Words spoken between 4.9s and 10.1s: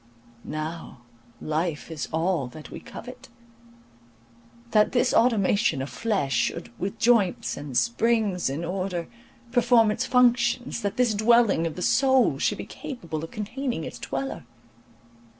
this automaton of flesh should, with joints and springs in order, perform its